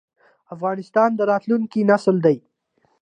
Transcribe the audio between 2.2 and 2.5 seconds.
دی؟